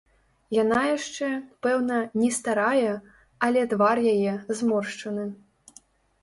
Яна 0.63 0.77
яшчэ, 0.85 1.27
пэўна, 1.65 1.97
не 2.21 2.29
старая, 2.37 2.95
але 3.49 3.61
твар 3.75 3.97
яе 4.15 4.33
зморшчаны. 4.63 5.29